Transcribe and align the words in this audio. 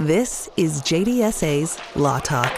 This 0.00 0.48
is 0.56 0.80
JDSA's 0.80 1.78
Law 1.94 2.20
Talk. 2.20 2.50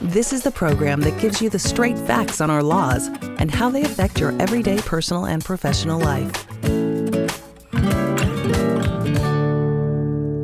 This 0.00 0.32
is 0.32 0.42
the 0.42 0.50
program 0.50 1.02
that 1.02 1.20
gives 1.20 1.42
you 1.42 1.50
the 1.50 1.58
straight 1.58 1.98
facts 1.98 2.40
on 2.40 2.48
our 2.48 2.62
laws 2.62 3.08
and 3.38 3.50
how 3.50 3.68
they 3.68 3.82
affect 3.82 4.18
your 4.18 4.32
everyday 4.40 4.78
personal 4.78 5.26
and 5.26 5.44
professional 5.44 6.00
life. 6.00 6.46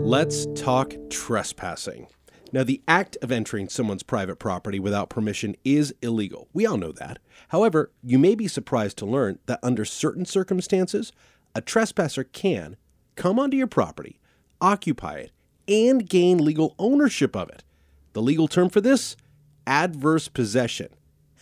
Let's 0.05 0.45
talk 0.55 0.93
trespassing. 1.09 2.09
Now, 2.53 2.63
the 2.63 2.83
act 2.87 3.17
of 3.23 3.33
entering 3.33 3.71
someone's 3.71 4.03
private 4.03 4.37
property 4.37 4.79
without 4.79 5.09
permission 5.09 5.57
is 5.65 5.95
illegal. 6.03 6.49
We 6.53 6.67
all 6.67 6.77
know 6.77 6.93
that. 6.93 7.19
However, 7.49 7.91
you 8.03 8.19
may 8.19 8.35
be 8.35 8.47
surprised 8.47 8.99
to 8.99 9.07
learn 9.07 9.39
that 9.47 9.61
under 9.63 9.87
certain 9.87 10.27
circumstances, 10.27 11.13
a 11.55 11.63
trespasser 11.63 12.25
can 12.25 12.77
come 13.17 13.39
onto 13.39 13.57
your 13.57 13.69
property, 13.69 14.20
occupy 14.61 15.15
it, 15.15 15.33
and 15.69 16.09
gain 16.09 16.39
legal 16.39 16.75
ownership 16.79 17.37
of 17.37 17.49
it. 17.49 17.65
The 18.13 18.23
legal 18.23 18.49
term 18.49 18.69
for 18.69 18.81
this? 18.81 19.17
Adverse 19.67 20.29
possession. 20.29 20.89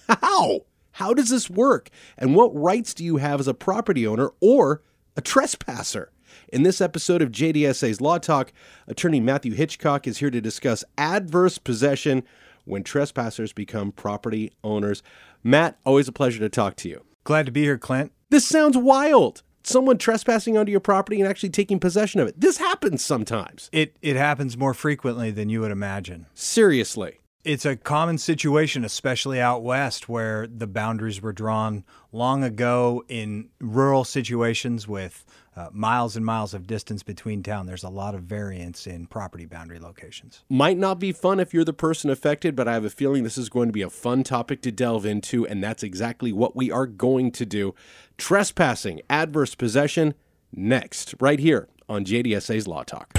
How? 0.09 0.61
How 0.93 1.15
does 1.15 1.31
this 1.31 1.49
work? 1.49 1.91
And 2.17 2.35
what 2.35 2.55
rights 2.55 2.93
do 2.95 3.05
you 3.05 3.19
have 3.19 3.41
as 3.41 3.49
a 3.49 3.55
property 3.55 4.07
owner 4.07 4.31
or 4.41 4.83
a 5.17 5.21
trespasser? 5.21 6.11
In 6.53 6.63
this 6.63 6.81
episode 6.81 7.23
of 7.23 7.31
JDSA's 7.31 8.01
Law 8.01 8.19
Talk, 8.19 8.53
attorney 8.87 9.21
Matthew 9.21 9.53
Hitchcock 9.55 10.07
is 10.07 10.19
here 10.19 10.31
to 10.31 10.41
discuss 10.41 10.85
adverse 10.97 11.59
possession 11.59 12.23
when 12.65 12.83
trespassers 12.83 13.53
become 13.53 13.93
property 13.93 14.53
owners. 14.63 15.03
Matt, 15.43 15.79
always 15.87 16.09
a 16.09 16.13
pleasure 16.13 16.41
to 16.41 16.49
talk 16.49 16.77
to 16.77 16.89
you. 16.89 17.05
Glad 17.25 17.47
to 17.47 17.53
be 17.53 17.63
here, 17.63 17.79
Clint. 17.79 18.13
This 18.31 18.47
sounds 18.47 18.77
wild. 18.77 19.43
Someone 19.69 19.99
trespassing 19.99 20.57
onto 20.57 20.71
your 20.71 20.81
property 20.81 21.21
and 21.21 21.29
actually 21.29 21.51
taking 21.51 21.79
possession 21.79 22.21
of 22.21 22.29
it. 22.29 22.41
This 22.41 22.57
happens 22.59 23.05
sometimes. 23.05 23.69
It 23.73 23.97
it 24.01 24.17
happens 24.17 24.57
more 24.57 24.75
frequently 24.75 25.31
than 25.31 25.51
you 25.51 25.61
would 25.61 25.71
imagine. 25.71 26.27
Seriously. 26.35 27.21
It's 27.45 27.65
a 27.65 27.77
common 27.77 28.19
situation, 28.19 28.85
especially 28.85 29.41
out 29.41 29.63
west, 29.63 30.09
where 30.09 30.49
the 30.49 30.67
boundaries 30.67 31.23
were 31.23 31.33
drawn 31.33 31.85
long 32.11 32.43
ago 32.43 33.05
in 33.09 33.51
rural 33.61 34.03
situations 34.03 34.89
with 34.89 35.25
uh, 35.55 35.69
miles 35.73 36.17
and 36.17 36.27
miles 36.27 36.53
of 36.53 36.67
distance 36.67 37.05
between 37.05 37.45
town. 37.45 37.67
There's 37.67 37.85
a 37.85 37.89
lot 37.89 38.17
of 38.17 38.23
variance 38.23 38.89
in 38.89 39.07
property 39.07 39.45
boundary 39.45 39.79
locations. 39.79 40.43
Might 40.49 40.79
not 40.79 40.99
be 40.99 41.13
fun 41.13 41.39
if 41.39 41.55
you're 41.55 41.65
the 41.65 41.73
person 41.73 42.11
affected, 42.11 42.57
but 42.57 42.67
I 42.67 42.75
have 42.75 42.85
a 42.85 42.91
feeling 42.91 43.23
this 43.23 43.39
is 43.39 43.49
going 43.49 43.69
to 43.69 43.73
be 43.73 43.83
a 43.83 43.91
fun 43.91 44.25
topic 44.25 44.61
to 44.63 44.73
delve 44.73 45.07
into, 45.07 45.47
and 45.47 45.63
that's 45.63 45.85
exactly 45.85 46.33
what 46.33 46.57
we 46.57 46.73
are 46.73 46.87
going 46.87 47.31
to 47.33 47.47
do. 47.47 47.73
Trespassing, 48.17 49.01
adverse 49.09 49.55
possession, 49.55 50.15
next, 50.53 51.15
right 51.21 51.39
here 51.39 51.69
on 51.89 52.05
JDSA's 52.05 52.67
Law 52.67 52.83
Talk. 52.83 53.17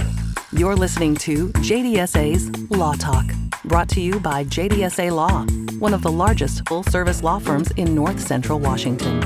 You're 0.52 0.74
listening 0.74 1.14
to 1.18 1.50
JDSA's 1.50 2.70
Law 2.76 2.94
Talk, 2.94 3.24
brought 3.66 3.88
to 3.90 4.00
you 4.00 4.18
by 4.18 4.42
JDSA 4.42 5.14
Law, 5.14 5.44
one 5.78 5.94
of 5.94 6.02
the 6.02 6.10
largest 6.10 6.66
full 6.66 6.82
service 6.82 7.22
law 7.22 7.38
firms 7.38 7.70
in 7.76 7.94
north 7.94 8.18
central 8.18 8.58
Washington. 8.58 9.22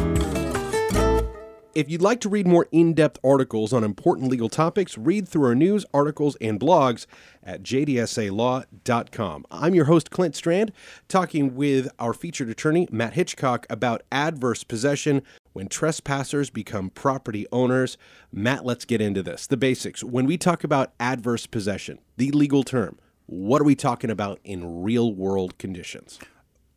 If 1.74 1.88
you'd 1.88 2.02
like 2.02 2.20
to 2.20 2.28
read 2.28 2.46
more 2.46 2.68
in 2.72 2.92
depth 2.92 3.18
articles 3.24 3.72
on 3.72 3.84
important 3.84 4.30
legal 4.30 4.50
topics, 4.50 4.98
read 4.98 5.26
through 5.26 5.46
our 5.46 5.54
news, 5.54 5.86
articles, 5.94 6.36
and 6.42 6.60
blogs 6.60 7.06
at 7.42 7.62
jdsalaw.com. 7.62 9.46
I'm 9.50 9.74
your 9.74 9.86
host, 9.86 10.10
Clint 10.10 10.36
Strand, 10.36 10.72
talking 11.08 11.54
with 11.56 11.88
our 11.98 12.12
featured 12.12 12.50
attorney, 12.50 12.86
Matt 12.92 13.14
Hitchcock, 13.14 13.64
about 13.70 14.02
adverse 14.12 14.62
possession 14.62 15.22
when 15.54 15.68
trespassers 15.68 16.50
become 16.50 16.90
property 16.90 17.46
owners. 17.50 17.96
Matt, 18.30 18.66
let's 18.66 18.84
get 18.84 19.00
into 19.00 19.22
this. 19.22 19.46
The 19.46 19.56
basics. 19.56 20.04
When 20.04 20.26
we 20.26 20.36
talk 20.36 20.62
about 20.62 20.92
adverse 21.00 21.46
possession, 21.46 22.00
the 22.18 22.30
legal 22.32 22.62
term, 22.62 22.98
what 23.26 23.62
are 23.62 23.64
we 23.64 23.74
talking 23.74 24.10
about 24.10 24.38
in 24.44 24.82
real 24.82 25.14
world 25.14 25.56
conditions? 25.56 26.18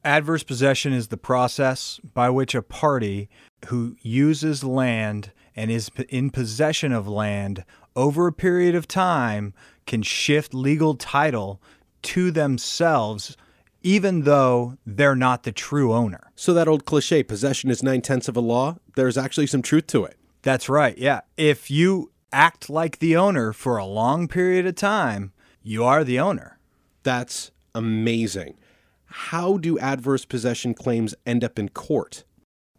Adverse 0.05 0.43
possession 0.43 0.93
is 0.93 1.09
the 1.09 1.17
process 1.17 1.99
by 2.13 2.29
which 2.29 2.55
a 2.55 2.61
party 2.61 3.27
who 3.67 3.97
uses 4.01 4.63
land 4.63 5.33
and 5.55 5.69
is 5.69 5.91
in 6.07 6.29
possession 6.29 6.93
of 6.93 7.07
land 7.07 7.65
over 7.95 8.27
a 8.27 8.31
period 8.31 8.75
of 8.75 8.87
time 8.87 9.53
can 9.85 10.03
shift 10.03 10.53
legal 10.53 10.95
title 10.95 11.61
to 12.03 12.29
themselves 12.31 13.35
even 13.87 14.23
though 14.23 14.77
they're 14.85 15.15
not 15.15 15.43
the 15.43 15.51
true 15.53 15.93
owner. 15.93 16.29
So, 16.35 16.53
that 16.53 16.67
old 16.67 16.83
cliche, 16.83 17.23
possession 17.23 17.71
is 17.71 17.81
nine 17.81 18.01
tenths 18.01 18.27
of 18.27 18.35
a 18.35 18.41
law, 18.41 18.75
there's 18.97 19.17
actually 19.17 19.47
some 19.47 19.61
truth 19.61 19.87
to 19.87 20.03
it. 20.03 20.17
That's 20.41 20.67
right. 20.67 20.97
Yeah. 20.97 21.21
If 21.37 21.71
you 21.71 22.11
act 22.33 22.69
like 22.69 22.99
the 22.99 23.15
owner 23.15 23.53
for 23.53 23.77
a 23.77 23.85
long 23.85 24.27
period 24.27 24.65
of 24.65 24.75
time, 24.75 25.31
you 25.63 25.85
are 25.85 26.03
the 26.03 26.19
owner. 26.19 26.59
That's 27.03 27.51
amazing. 27.73 28.57
How 29.05 29.57
do 29.57 29.79
adverse 29.79 30.25
possession 30.25 30.73
claims 30.73 31.15
end 31.25 31.45
up 31.45 31.57
in 31.57 31.69
court? 31.69 32.25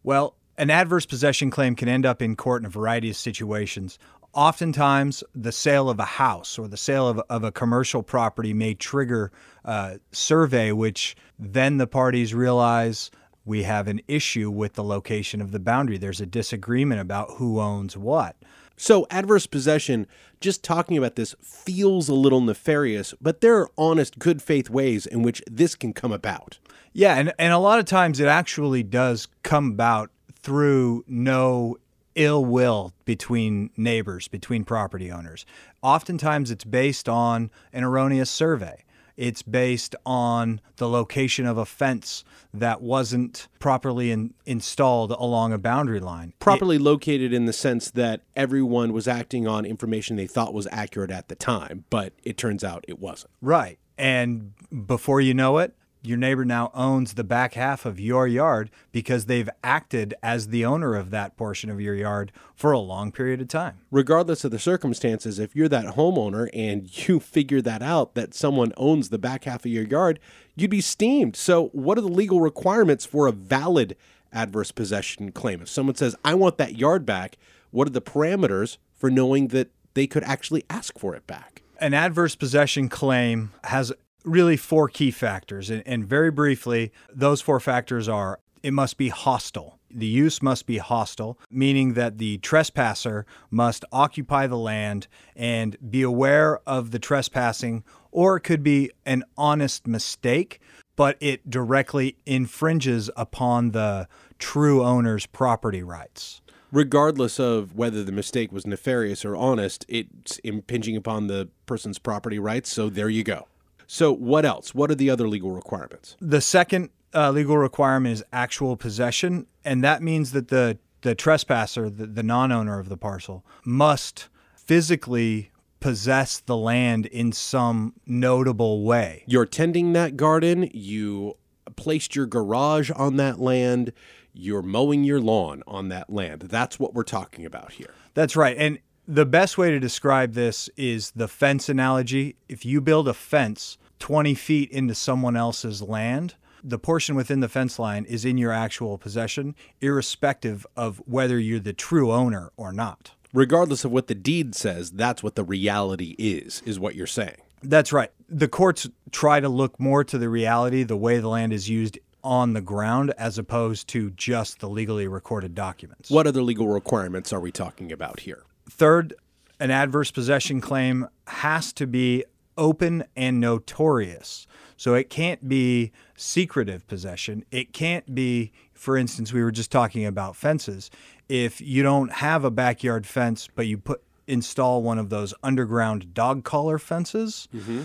Well, 0.03 0.37
an 0.59 0.69
adverse 0.69 1.07
possession 1.07 1.51
claim 1.51 1.75
can 1.75 1.89
end 1.89 2.05
up 2.05 2.21
in 2.21 2.37
court 2.37 2.61
in 2.61 2.67
a 2.67 2.69
variety 2.71 3.09
of 3.09 3.17
situations. 3.17 3.99
Oftentimes, 4.35 5.25
the 5.35 5.53
sale 5.53 5.89
of 5.89 5.99
a 5.99 6.05
house 6.05 6.59
or 6.59 6.69
the 6.69 6.77
sale 6.77 7.09
of, 7.09 7.21
of 7.31 7.45
a 7.45 7.53
commercial 7.53 8.03
property 8.03 8.53
may 8.53 8.75
trigger 8.75 9.33
a 9.65 9.99
survey, 10.13 10.73
which 10.73 11.17
then 11.39 11.79
the 11.79 11.87
parties 11.87 12.35
realize 12.35 13.11
we 13.45 13.63
have 13.63 13.89
an 13.89 14.01
issue 14.07 14.51
with 14.51 14.75
the 14.75 14.85
location 14.85 15.41
of 15.41 15.53
the 15.53 15.59
boundary. 15.59 15.97
There's 15.97 16.21
a 16.21 16.27
disagreement 16.27 17.01
about 17.01 17.31
who 17.37 17.59
owns 17.59 17.97
what. 17.97 18.37
So, 18.77 19.07
adverse 19.11 19.47
possession, 19.47 20.07
just 20.41 20.63
talking 20.63 20.97
about 20.97 21.17
this 21.17 21.35
feels 21.43 22.09
a 22.09 22.15
little 22.15 22.41
nefarious, 22.41 23.13
but 23.21 23.41
there 23.41 23.59
are 23.59 23.71
honest, 23.77 24.21
good 24.21 24.41
faith 24.41 24.71
ways 24.71 25.05
in 25.05 25.23
which 25.23 25.43
this 25.51 25.75
can 25.75 25.93
come 25.93 26.13
about. 26.13 26.59
Yeah, 26.93 27.17
and, 27.17 27.33
and 27.39 27.53
a 27.53 27.59
lot 27.59 27.81
of 27.81 27.87
times 27.87 28.21
it 28.21 28.29
actually 28.29 28.85
does 28.85 29.27
come 29.43 29.73
about 29.73 30.11
through 30.41 31.05
no 31.09 31.79
ill 32.19 32.45
will 32.45 32.93
between 33.05 33.71
neighbors, 33.77 34.29
between 34.29 34.65
property 34.65 35.11
owners. 35.11 35.47
Oftentimes 35.83 36.51
it's 36.51 36.65
based 36.65 37.09
on 37.09 37.51
an 37.73 37.85
erroneous 37.85 38.29
survey. 38.29 38.85
It's 39.17 39.43
based 39.43 39.97
on 40.07 40.61
the 40.77 40.89
location 40.89 41.45
of 41.47 41.59
a 41.59 41.65
fence 41.65 42.25
that 42.55 42.81
wasn't 42.81 43.49
properly 43.59 44.13
in, 44.13 44.35
installed 44.47 45.11
along 45.11 45.53
a 45.53 45.59
boundary 45.59 45.99
line. 45.99 46.35
Properly 46.39 46.77
it, 46.77 46.83
located 46.83 47.33
in 47.33 47.47
the 47.47 47.53
sense 47.53 47.91
that 47.93 48.21
everyone 48.37 48.93
was 48.93 49.09
acting 49.09 49.49
on 49.49 49.65
information 49.65 50.17
they 50.17 50.29
thought 50.29 50.55
was 50.55 50.69
accurate 50.71 51.11
at 51.11 51.29
the 51.29 51.35
time, 51.35 51.85
but 51.91 52.13
it 52.23 52.37
turns 52.37 52.63
out 52.63 52.85
it 52.87 53.01
wasn't. 53.01 53.33
Right. 53.41 53.79
And 53.97 54.53
before 54.87 55.21
you 55.21 55.35
know 55.35 55.59
it, 55.59 55.75
your 56.03 56.17
neighbor 56.17 56.45
now 56.45 56.71
owns 56.75 57.15
the 57.15 57.25
back 57.25 57.55
half 57.55 57.85
of 57.85 57.99
your 57.99 58.27
yard 58.27 58.71
because 58.93 59.27
they've 59.27 59.49
acted 59.65 60.15
as 60.23 60.49
the 60.49 60.65
owner 60.65 60.95
of 60.95 61.11
that 61.11 61.37
portion 61.37 61.71
of 61.71 61.81
your 61.81 61.95
yard 61.95 62.33
for 62.55 62.73
a 62.73 62.79
long 62.79 63.11
period 63.11 63.41
of 63.41 63.49
time. 63.49 63.79
Regardless 63.91 64.45
of 64.45 64.51
the 64.51 64.59
circumstances, 64.59 65.39
if 65.39 65.57
you're 65.57 65.69
that 65.69 65.97
homeowner 65.97 66.49
and 66.53 66.89
you 67.09 67.21
figure 67.21 67.61
that 67.63 67.83
out 67.83 68.15
that 68.15 68.35
someone 68.35 68.73
owns 68.77 69.09
the 69.09 69.19
back 69.19 69.45
half 69.45 69.65
of 69.65 69.73
your 69.73 69.85
yard, 69.85 70.21
you'd 70.55 70.71
be 70.71 70.81
steamed. 70.81 71.37
So, 71.37 71.67
what 71.69 71.99
are 71.99 72.03
the 72.03 72.09
legal 72.09 72.41
requirements 72.41 73.05
for 73.05 73.27
a 73.27 73.33
valid 73.33 73.97
adverse 74.33 74.71
possession 74.71 75.33
claim? 75.33 75.63
If 75.63 75.69
someone 75.69 75.97
says, 75.97 76.15
I 76.25 76.35
want 76.35 76.59
that 76.59 76.77
yard 76.77 77.05
back, 77.05 77.37
what 77.71 77.89
are 77.89 77.93
the 77.93 78.01
parameters 78.01 78.79
for 78.95 79.11
knowing 79.11 79.49
that 79.49 79.71
they 79.95 80.07
could 80.07 80.25
actually 80.25 80.65
ask 80.71 80.99
for 80.99 81.15
it 81.15 81.27
back? 81.27 81.63
An 81.81 81.95
adverse 81.95 82.35
possession 82.35 82.89
claim 82.89 83.53
has 83.65 83.93
really 84.29 84.57
four 84.57 84.89
key 84.89 85.11
factors. 85.11 85.71
And, 85.71 85.83
and 85.87 86.07
very 86.07 86.31
briefly, 86.31 86.93
those 87.13 87.41
four 87.41 87.61
factors 87.61 88.09
are 88.09 88.41
it 88.63 88.73
must 88.73 88.97
be 88.97 89.09
hostile. 89.09 89.79
The 89.91 90.07
use 90.07 90.43
must 90.43 90.67
be 90.67 90.79
hostile, 90.79 91.39
meaning 91.51 91.95
that 91.95 92.19
the 92.19 92.39
trespasser 92.39 93.25
must 93.51 93.85
occupy 93.93 94.47
the 94.47 94.59
land 94.59 95.07
and 95.35 95.77
be 95.91 96.03
aware 96.03 96.61
of 96.67 96.91
the 96.91 96.99
trespassing, 96.99 97.85
or 98.11 98.37
it 98.37 98.41
could 98.41 98.63
be 98.63 98.91
an 99.07 99.25
honest 99.37 99.87
mistake, 99.87 100.61
but 100.97 101.17
it 101.21 101.49
directly 101.49 102.17
infringes 102.27 103.11
upon 103.17 103.71
the 103.71 104.09
true 104.39 104.85
owner's 104.85 105.27
property 105.27 105.83
rights. 105.83 106.43
Regardless 106.71 107.41
of 107.41 107.75
whether 107.75 108.05
the 108.05 108.13
mistake 108.13 108.53
was 108.53 108.67
nefarious 108.67 109.25
or 109.25 109.35
honest, 109.35 109.87
it's 109.89 110.39
impinging 110.41 110.97
upon 110.97 111.29
the 111.29 111.49
person's 111.65 111.99
property 111.99 112.39
rights. 112.39 112.71
So 112.71 112.91
there 112.91 113.09
you 113.09 113.25
go. 113.25 113.47
So, 113.91 114.13
what 114.13 114.45
else? 114.45 114.75
What 114.75 114.91
are 114.91 114.95
the 114.95 115.09
other 115.09 115.27
legal 115.27 115.51
requirements? 115.51 116.15
The 116.21 116.43
second 116.43 116.91
uh, 117.15 117.31
legal 117.31 117.57
requirement 117.57 118.13
is 118.13 118.25
actual 118.35 118.77
possession, 118.77 119.47
and 119.65 119.83
that 119.83 120.03
means 120.03 120.33
that 120.33 120.49
the 120.49 120.79
the 121.01 121.15
trespasser, 121.15 121.89
the, 121.89 122.07
the 122.07 122.23
non-owner 122.23 122.79
of 122.79 122.89
the 122.89 122.97
parcel, 122.97 123.47
must 123.65 124.29
physically 124.57 125.51
possess 125.81 126.39
the 126.41 126.57
land 126.57 127.07
in 127.07 127.33
some 127.33 127.95
notable 128.05 128.85
way. 128.85 129.23
You're 129.27 129.47
tending 129.47 129.93
that 129.95 130.17
garden, 130.17 130.69
you 130.75 131.37
placed 131.77 132.17
your 132.17 132.27
garage 132.27 132.91
on 132.91 133.17
that 133.17 133.39
land, 133.39 133.93
you're 134.35 134.61
mowing 134.61 135.05
your 135.05 135.21
lawn 135.21 135.63
on 135.67 135.89
that 135.89 136.11
land. 136.11 136.43
That's 136.43 136.79
what 136.79 136.95
we're 136.95 137.05
talking 137.05 137.47
about 137.47 137.73
here. 137.73 137.95
That's 138.15 138.37
right. 138.37 138.57
And 138.59 138.81
The 139.11 139.25
best 139.25 139.57
way 139.57 139.71
to 139.71 139.81
describe 139.81 140.35
this 140.35 140.69
is 140.77 141.13
the 141.13 141.29
fence 141.29 141.71
analogy. 141.71 142.37
If 142.47 142.67
you 142.67 142.83
build 142.83 143.09
a 143.09 143.15
fence 143.15 143.79
20 144.01 144.35
feet 144.35 144.71
into 144.71 144.95
someone 144.95 145.35
else's 145.35 145.81
land, 145.81 146.35
the 146.63 146.79
portion 146.79 147.15
within 147.15 147.41
the 147.41 147.49
fence 147.49 147.79
line 147.79 148.05
is 148.05 148.27
in 148.27 148.37
your 148.37 148.53
actual 148.53 148.99
possession, 148.99 149.55
irrespective 149.81 150.67
of 150.77 151.01
whether 151.07 151.39
you're 151.39 151.59
the 151.59 151.73
true 151.73 152.13
owner 152.13 152.51
or 152.59 152.71
not. 152.71 153.13
Regardless 153.33 153.83
of 153.83 153.93
what 153.93 154.09
the 154.09 154.15
deed 154.15 154.55
says, 154.55 154.91
that's 154.91 155.23
what 155.23 155.37
the 155.37 155.45
reality 155.45 156.15
is, 156.19 156.63
is 156.67 156.79
what 156.79 156.95
you're 156.95 157.07
saying. 157.07 157.39
That's 157.63 157.95
right. 157.95 158.11
The 158.29 158.47
courts 158.47 158.91
try 159.11 159.41
to 159.41 159.49
look 159.49 159.81
more 159.81 160.05
to 160.05 160.19
the 160.19 160.29
reality, 160.29 160.83
the 160.83 160.99
way 160.99 161.19
the 161.19 161.29
land 161.29 161.55
is 161.55 161.67
used 161.67 161.99
on 162.23 162.53
the 162.53 162.61
ground, 162.61 163.15
as 163.17 163.39
opposed 163.39 163.89
to 163.89 164.11
just 164.11 164.61
the 164.61 164.69
legally 164.69 165.09
recorded 165.09 165.55
documents. 165.55 166.11
What 166.11 166.27
other 166.27 166.43
legal 166.43 166.69
requirements 166.69 167.33
are 167.33 167.41
we 167.41 167.51
talking 167.51 167.91
about 167.91 168.21
here? 168.21 168.43
Third, 168.71 169.15
an 169.61 169.71
adverse 169.71 170.11
possession 170.11 170.61
claim 170.61 171.09
has 171.27 171.73
to 171.75 171.87
be 171.87 172.25
open 172.57 173.05
and 173.17 173.41
notorious. 173.41 174.47
So 174.77 174.95
it 174.95 175.11
can't 175.11 175.49
be 175.49 175.93
secretive 176.17 176.87
possession. 176.87 177.45
It 177.51 177.73
can't 177.73 178.15
be, 178.15 178.53
for 178.73 178.97
instance, 178.97 179.33
we 179.33 179.43
were 179.43 179.51
just 179.51 179.73
talking 179.73 180.05
about 180.05 180.37
fences. 180.37 180.91
If 181.29 181.61
you 181.61 181.83
don't 181.83 182.13
have 182.13 182.45
a 182.45 182.51
backyard 182.51 183.07
fence, 183.07 183.49
but 183.55 183.67
you 183.67 183.79
put 183.79 184.03
install 184.27 184.83
one 184.83 184.99
of 184.99 185.09
those 185.09 185.35
underground 185.43 186.15
dog 186.15 186.45
collar 186.45 186.79
fences, 186.79 187.49
mm-hmm. 187.55 187.85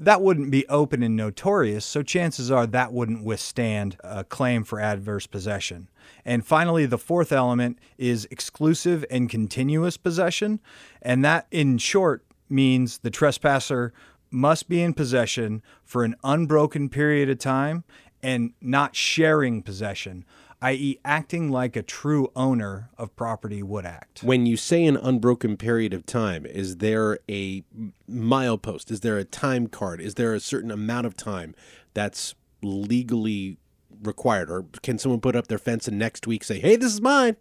That 0.00 0.22
wouldn't 0.22 0.50
be 0.50 0.66
open 0.68 1.02
and 1.02 1.14
notorious. 1.14 1.84
So 1.84 2.02
chances 2.02 2.50
are 2.50 2.66
that 2.66 2.92
wouldn't 2.92 3.22
withstand 3.22 3.98
a 4.02 4.24
claim 4.24 4.64
for 4.64 4.80
adverse 4.80 5.26
possession. 5.26 5.88
And 6.24 6.44
finally, 6.44 6.86
the 6.86 6.98
fourth 6.98 7.32
element 7.32 7.78
is 7.98 8.26
exclusive 8.30 9.04
and 9.10 9.28
continuous 9.28 9.98
possession. 9.98 10.60
And 11.02 11.22
that, 11.24 11.46
in 11.50 11.76
short, 11.76 12.24
means 12.48 12.98
the 12.98 13.10
trespasser 13.10 13.92
must 14.30 14.68
be 14.68 14.80
in 14.80 14.94
possession 14.94 15.62
for 15.84 16.02
an 16.02 16.16
unbroken 16.24 16.88
period 16.88 17.28
of 17.28 17.38
time 17.38 17.84
and 18.22 18.52
not 18.60 18.96
sharing 18.96 19.62
possession, 19.62 20.24
i.e., 20.62 20.98
acting 21.04 21.50
like 21.50 21.76
a 21.76 21.82
true 21.82 22.30
owner 22.36 22.90
of 22.98 23.14
property 23.16 23.62
would 23.62 23.86
act. 23.86 24.22
When 24.22 24.46
you 24.46 24.56
say 24.56 24.84
an 24.84 24.96
unbroken 24.96 25.56
period 25.56 25.94
of 25.94 26.04
time, 26.04 26.44
is 26.44 26.76
there 26.78 27.18
a 27.28 27.64
milepost? 28.08 28.90
Is 28.90 29.00
there 29.00 29.18
a 29.18 29.24
time 29.24 29.66
card? 29.66 30.00
Is 30.00 30.14
there 30.14 30.34
a 30.34 30.40
certain 30.40 30.70
amount 30.70 31.06
of 31.06 31.16
time 31.16 31.54
that's 31.94 32.34
legally 32.62 33.56
required? 34.02 34.50
Or 34.50 34.66
can 34.82 34.98
someone 34.98 35.20
put 35.20 35.36
up 35.36 35.48
their 35.48 35.58
fence 35.58 35.88
and 35.88 35.98
next 35.98 36.26
week 36.26 36.44
say, 36.44 36.60
hey, 36.60 36.76
this 36.76 36.92
is 36.92 37.00
mine? 37.00 37.36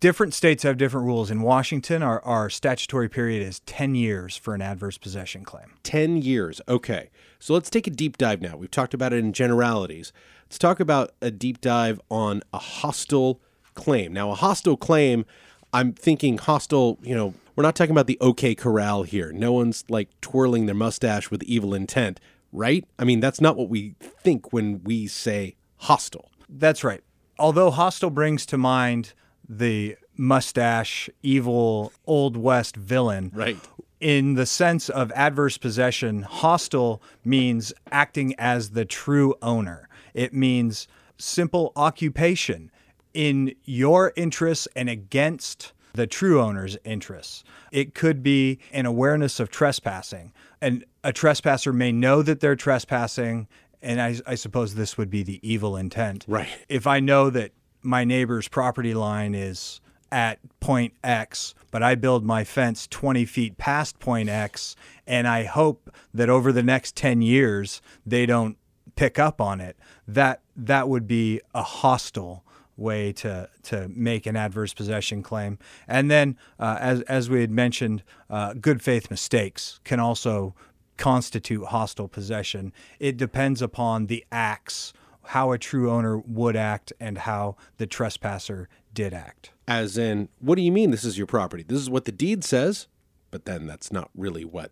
Different 0.00 0.32
states 0.32 0.62
have 0.62 0.78
different 0.78 1.06
rules. 1.06 1.30
In 1.30 1.42
Washington, 1.42 2.02
our, 2.02 2.22
our 2.24 2.48
statutory 2.48 3.08
period 3.08 3.46
is 3.46 3.60
10 3.60 3.94
years 3.94 4.34
for 4.34 4.54
an 4.54 4.62
adverse 4.62 4.96
possession 4.96 5.44
claim. 5.44 5.74
10 5.82 6.16
years. 6.16 6.60
Okay. 6.68 7.10
So 7.38 7.52
let's 7.52 7.68
take 7.68 7.86
a 7.86 7.90
deep 7.90 8.16
dive 8.16 8.40
now. 8.40 8.56
We've 8.56 8.70
talked 8.70 8.94
about 8.94 9.12
it 9.12 9.18
in 9.18 9.34
generalities. 9.34 10.10
Let's 10.44 10.58
talk 10.58 10.80
about 10.80 11.12
a 11.20 11.30
deep 11.30 11.60
dive 11.60 12.00
on 12.10 12.42
a 12.52 12.58
hostile 12.58 13.40
claim. 13.74 14.12
Now, 14.12 14.30
a 14.30 14.34
hostile 14.34 14.76
claim, 14.76 15.24
I'm 15.72 15.92
thinking 15.92 16.38
hostile, 16.38 16.98
you 17.02 17.14
know, 17.14 17.34
we're 17.56 17.62
not 17.62 17.76
talking 17.76 17.92
about 17.92 18.06
the 18.06 18.18
OK 18.20 18.54
Corral 18.54 19.04
here. 19.04 19.32
No 19.32 19.52
one's 19.52 19.84
like 19.88 20.08
twirling 20.20 20.66
their 20.66 20.74
mustache 20.74 21.30
with 21.30 21.42
evil 21.44 21.74
intent, 21.74 22.20
right? 22.52 22.84
I 22.98 23.04
mean, 23.04 23.20
that's 23.20 23.40
not 23.40 23.56
what 23.56 23.68
we 23.68 23.94
think 24.00 24.52
when 24.52 24.82
we 24.84 25.06
say 25.06 25.56
hostile. 25.78 26.30
That's 26.48 26.84
right. 26.84 27.02
Although 27.38 27.70
hostile 27.70 28.10
brings 28.10 28.46
to 28.46 28.58
mind 28.58 29.12
the 29.48 29.96
mustache, 30.16 31.10
evil, 31.22 31.92
Old 32.06 32.36
West 32.36 32.76
villain. 32.76 33.30
Right. 33.34 33.56
In 34.00 34.34
the 34.34 34.46
sense 34.46 34.88
of 34.88 35.10
adverse 35.12 35.56
possession, 35.58 36.22
hostile 36.22 37.02
means 37.24 37.72
acting 37.90 38.34
as 38.38 38.70
the 38.70 38.84
true 38.84 39.34
owner. 39.42 39.88
It 40.14 40.32
means 40.32 40.88
simple 41.18 41.72
occupation 41.76 42.70
in 43.12 43.54
your 43.64 44.12
interests 44.16 44.66
and 44.74 44.88
against 44.88 45.72
the 45.94 46.06
true 46.06 46.40
owner's 46.40 46.76
interests. 46.84 47.44
It 47.70 47.94
could 47.94 48.22
be 48.22 48.58
an 48.72 48.84
awareness 48.84 49.38
of 49.38 49.48
trespassing. 49.48 50.32
And 50.60 50.84
a 51.04 51.12
trespasser 51.12 51.72
may 51.72 51.92
know 51.92 52.22
that 52.22 52.40
they're 52.40 52.56
trespassing, 52.56 53.46
and 53.80 54.00
I, 54.00 54.16
I 54.26 54.34
suppose 54.34 54.74
this 54.74 54.98
would 54.98 55.10
be 55.10 55.22
the 55.22 55.40
evil 55.48 55.76
intent. 55.76 56.24
Right. 56.26 56.48
If 56.68 56.86
I 56.86 56.98
know 57.00 57.30
that 57.30 57.52
my 57.82 58.04
neighbor's 58.04 58.48
property 58.48 58.94
line 58.94 59.34
is 59.34 59.80
at 60.10 60.38
point 60.60 60.94
X, 61.04 61.54
but 61.70 61.82
I 61.82 61.94
build 61.94 62.24
my 62.24 62.44
fence 62.44 62.86
20 62.88 63.24
feet 63.24 63.56
past 63.56 63.98
point 64.00 64.28
X, 64.28 64.74
and 65.06 65.28
I 65.28 65.44
hope 65.44 65.94
that 66.12 66.28
over 66.28 66.50
the 66.50 66.62
next 66.62 66.96
10 66.96 67.22
years 67.22 67.80
they 68.04 68.26
don't 68.26 68.56
pick 68.96 69.18
up 69.18 69.40
on 69.40 69.60
it, 69.60 69.76
that 70.06 70.40
that 70.56 70.88
would 70.88 71.06
be 71.06 71.40
a 71.54 71.62
hostile 71.62 72.44
way 72.76 73.12
to 73.12 73.48
to 73.62 73.88
make 73.88 74.26
an 74.26 74.36
adverse 74.36 74.74
possession 74.74 75.22
claim. 75.22 75.58
And 75.86 76.10
then, 76.10 76.36
uh, 76.58 76.76
as 76.80 77.00
as 77.02 77.30
we 77.30 77.40
had 77.40 77.50
mentioned, 77.50 78.02
uh, 78.28 78.54
good 78.54 78.82
faith 78.82 79.10
mistakes 79.10 79.80
can 79.84 80.00
also 80.00 80.54
constitute 80.96 81.66
hostile 81.66 82.08
possession. 82.08 82.72
It 82.98 83.16
depends 83.16 83.60
upon 83.62 84.06
the 84.06 84.24
acts, 84.30 84.92
how 85.24 85.52
a 85.52 85.58
true 85.58 85.90
owner 85.90 86.18
would 86.18 86.56
act, 86.56 86.92
and 87.00 87.18
how 87.18 87.56
the 87.78 87.86
trespasser 87.86 88.68
did 88.92 89.12
act. 89.12 89.50
As 89.66 89.98
in, 89.98 90.28
what 90.40 90.56
do 90.56 90.62
you 90.62 90.70
mean 90.70 90.90
this 90.90 91.04
is 91.04 91.18
your 91.18 91.26
property? 91.26 91.64
This 91.66 91.80
is 91.80 91.90
what 91.90 92.04
the 92.04 92.12
deed 92.12 92.44
says, 92.44 92.86
but 93.30 93.44
then 93.44 93.66
that's 93.66 93.90
not 93.90 94.10
really 94.14 94.44
what 94.44 94.70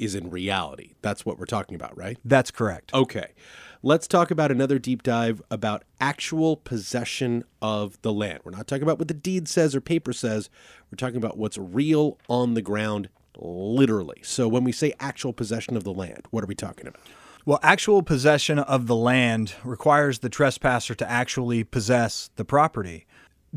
is 0.00 0.14
in 0.14 0.30
reality. 0.30 0.94
That's 1.02 1.24
what 1.26 1.38
we're 1.38 1.44
talking 1.44 1.74
about, 1.74 1.96
right? 1.96 2.18
That's 2.24 2.50
correct. 2.50 2.92
Okay. 2.94 3.32
Let's 3.82 4.08
talk 4.08 4.30
about 4.30 4.50
another 4.50 4.78
deep 4.78 5.02
dive 5.02 5.40
about 5.50 5.84
actual 6.00 6.56
possession 6.56 7.44
of 7.62 8.00
the 8.02 8.12
land. 8.12 8.40
We're 8.44 8.50
not 8.50 8.66
talking 8.66 8.82
about 8.82 8.98
what 8.98 9.08
the 9.08 9.14
deed 9.14 9.48
says 9.48 9.74
or 9.74 9.80
paper 9.80 10.12
says. 10.12 10.50
We're 10.90 10.96
talking 10.96 11.16
about 11.16 11.38
what's 11.38 11.56
real 11.56 12.18
on 12.28 12.54
the 12.54 12.62
ground, 12.62 13.08
literally. 13.38 14.20
So 14.22 14.48
when 14.48 14.64
we 14.64 14.72
say 14.72 14.92
actual 15.00 15.32
possession 15.32 15.76
of 15.76 15.84
the 15.84 15.92
land, 15.92 16.26
what 16.30 16.44
are 16.44 16.46
we 16.48 16.54
talking 16.54 16.86
about? 16.86 17.00
Well, 17.46 17.58
actual 17.62 18.02
possession 18.02 18.58
of 18.58 18.86
the 18.86 18.96
land 18.96 19.54
requires 19.64 20.18
the 20.18 20.28
trespasser 20.28 20.94
to 20.94 21.10
actually 21.10 21.64
possess 21.64 22.30
the 22.36 22.44
property, 22.44 23.06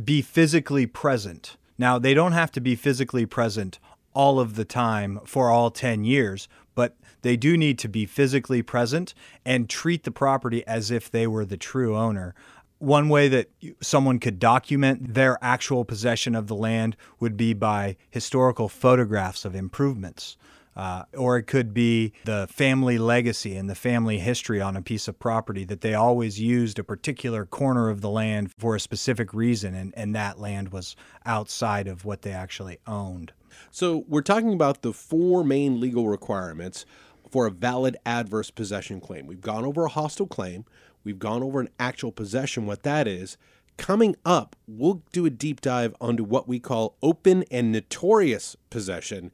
be 0.02 0.22
physically 0.22 0.86
present. 0.86 1.58
Now, 1.78 2.00
they 2.00 2.14
don't 2.14 2.32
have 2.32 2.52
to 2.54 2.62
be 2.62 2.76
physically 2.76 3.26
present 3.26 3.80
all 4.14 4.40
of 4.40 4.56
the 4.56 4.66
time 4.66 5.20
for 5.26 5.50
all 5.50 5.72
10 5.72 6.04
years, 6.04 6.48
but 6.76 6.96
they 7.22 7.38
do 7.38 7.58
need 7.58 7.80
to 7.80 7.88
be 7.88 8.06
physically 8.06 8.62
present 8.62 9.14
and 9.46 9.70
treat 9.70 10.04
the 10.04 10.12
property 10.12 10.66
as 10.68 10.92
if 10.92 11.10
they 11.10 11.28
were 11.28 11.46
the 11.46 11.58
true 11.58 11.98
owner. 11.98 12.36
One 12.80 13.08
way 13.08 13.30
that 13.30 13.50
someone 13.82 14.20
could 14.20 14.40
document 14.40 15.14
their 15.14 15.38
actual 15.42 15.86
possession 15.86 16.36
of 16.36 16.48
the 16.48 16.56
land 16.56 16.98
would 17.20 17.38
be 17.38 17.54
by 17.54 17.96
historical 18.10 18.68
photographs 18.68 19.46
of 19.46 19.56
improvements. 19.56 20.36
Uh, 20.76 21.04
or 21.16 21.38
it 21.38 21.44
could 21.44 21.74
be 21.74 22.14
the 22.26 22.48
family 22.50 22.98
legacy 22.98 23.56
and 23.56 23.70
the 23.70 23.76
family 23.76 24.18
history 24.18 24.60
on 24.60 24.76
a 24.76 24.82
piece 24.82 25.08
of 25.08 25.20
property 25.20 25.64
that 25.66 25.82
they 25.82 25.94
always 25.94 26.40
used 26.40 26.80
a 26.80 26.84
particular 26.84 27.46
corner 27.46 27.90
of 27.90 28.02
the 28.02 28.10
land 28.10 28.52
for 28.58 28.76
a 28.76 28.80
specific 28.80 29.34
reason, 29.34 29.76
and, 29.76 29.94
and 29.96 30.16
that 30.16 30.40
land 30.40 30.70
was 30.70 30.96
outside 31.26 31.88
of 31.88 32.06
what 32.06 32.24
they 32.24 32.32
actually 32.32 32.80
owned. 32.88 33.34
So 33.72 34.06
we're 34.08 34.22
talking 34.22 34.54
about 34.54 34.82
the 34.82 34.94
four 34.94 35.44
main 35.44 35.80
legal 35.80 36.08
requirements 36.08 36.86
for 37.30 37.48
a 37.48 37.52
valid 37.52 37.98
adverse 38.06 38.52
possession 38.52 39.02
claim. 39.02 39.26
We've 39.26 39.42
gone 39.42 39.66
over 39.66 39.86
a 39.86 39.90
hostile 39.90 40.28
claim, 40.28 40.66
we've 41.04 41.20
gone 41.20 41.42
over 41.44 41.60
an 41.60 41.70
actual 41.80 42.12
possession, 42.12 42.66
what 42.66 42.84
that 42.84 43.08
is. 43.08 43.38
Coming 43.76 44.16
up, 44.24 44.56
we'll 44.68 45.02
do 45.12 45.26
a 45.26 45.32
deep 45.32 45.60
dive 45.60 45.96
onto 46.00 46.24
what 46.24 46.48
we 46.48 46.60
call 46.60 46.96
open 47.02 47.44
and 47.50 47.72
notorious 47.72 48.56
possession 48.70 49.32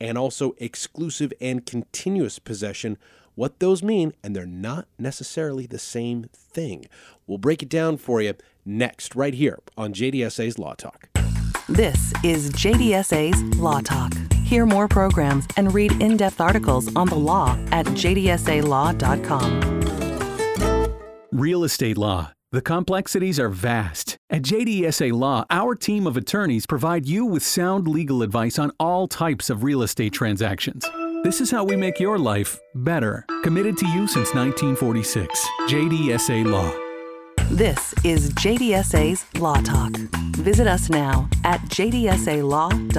and 0.00 0.18
also 0.18 0.54
exclusive 0.58 1.32
and 1.40 1.64
continuous 1.64 2.38
possession, 2.38 2.98
what 3.34 3.60
those 3.60 3.82
mean, 3.82 4.12
and 4.22 4.34
they're 4.34 4.44
not 4.44 4.88
necessarily 4.98 5.66
the 5.66 5.78
same 5.78 6.24
thing. 6.34 6.86
We'll 7.26 7.38
break 7.38 7.62
it 7.62 7.68
down 7.68 7.96
for 7.96 8.20
you 8.20 8.34
next, 8.64 9.14
right 9.14 9.34
here 9.34 9.60
on 9.76 9.92
JDSA's 9.92 10.58
Law 10.58 10.74
Talk. 10.74 11.08
This 11.68 12.12
is 12.22 12.50
JDSA's 12.50 13.58
Law 13.58 13.80
Talk. 13.80 14.12
Hear 14.44 14.64
more 14.66 14.86
programs 14.86 15.48
and 15.56 15.74
read 15.74 16.00
in 16.00 16.16
depth 16.16 16.40
articles 16.40 16.94
on 16.94 17.08
the 17.08 17.16
law 17.16 17.58
at 17.72 17.86
jdsalaw.com. 17.86 19.00
Real 21.32 21.64
estate 21.64 21.98
law. 21.98 22.30
The 22.52 22.62
complexities 22.62 23.40
are 23.40 23.48
vast. 23.48 24.16
At 24.30 24.42
JDSA 24.42 25.10
Law, 25.12 25.44
our 25.50 25.74
team 25.74 26.06
of 26.06 26.16
attorneys 26.16 26.66
provide 26.66 27.04
you 27.04 27.24
with 27.26 27.42
sound 27.42 27.88
legal 27.88 28.22
advice 28.22 28.60
on 28.60 28.70
all 28.78 29.08
types 29.08 29.50
of 29.50 29.64
real 29.64 29.82
estate 29.82 30.12
transactions. 30.12 30.88
This 31.24 31.40
is 31.40 31.50
how 31.50 31.64
we 31.64 31.74
make 31.74 31.98
your 31.98 32.16
life 32.16 32.60
better. 32.76 33.26
Committed 33.42 33.76
to 33.78 33.86
you 33.88 34.06
since 34.06 34.32
1946. 34.32 35.48
JDSA 35.68 36.46
Law. 36.46 36.85
This 37.50 37.94
is 38.02 38.30
JDSA's 38.32 39.24
Law 39.40 39.60
Talk. 39.62 39.92
Visit 40.36 40.66
us 40.66 40.90
now 40.90 41.28
at 41.44 41.60
jdsalaw.com. 41.62 42.90